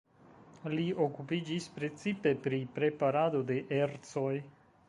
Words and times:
Li 0.75 0.85
okupiĝis 1.05 1.69
precipe 1.77 2.33
pri 2.47 2.63
preparado 2.79 3.47
de 3.53 3.63
ercoj. 3.83 4.35